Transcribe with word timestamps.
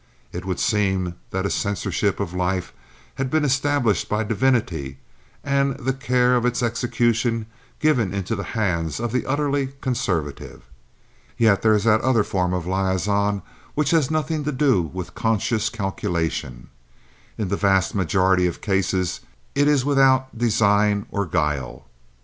It 0.31 0.45
would 0.45 0.59
seem 0.59 1.13
that 1.29 1.45
a 1.45 1.51
censorship 1.51 2.19
of 2.19 2.33
life 2.33 2.73
had 3.13 3.29
been 3.29 3.45
established 3.45 4.09
by 4.09 4.23
divinity, 4.23 4.97
and 5.43 5.77
the 5.77 5.93
care 5.93 6.35
of 6.35 6.43
its 6.43 6.63
execution 6.63 7.45
given 7.79 8.11
into 8.11 8.35
the 8.35 8.41
hands 8.57 8.99
of 8.99 9.11
the 9.11 9.27
utterly 9.27 9.73
conservative. 9.79 10.63
Yet 11.37 11.61
there 11.61 11.75
is 11.75 11.83
that 11.83 12.01
other 12.01 12.23
form 12.23 12.51
of 12.51 12.65
liaison 12.65 13.43
which 13.75 13.91
has 13.91 14.09
nothing 14.09 14.43
to 14.45 14.51
do 14.51 14.81
with 14.81 15.13
conscious 15.13 15.69
calculation. 15.69 16.69
In 17.37 17.49
the 17.49 17.55
vast 17.55 17.93
majority 17.93 18.47
of 18.47 18.59
cases 18.59 19.19
it 19.53 19.67
is 19.67 19.85
without 19.85 20.35
design 20.35 21.05
or 21.11 21.27
guile. 21.27 21.85